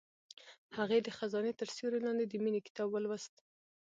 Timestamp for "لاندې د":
2.05-2.33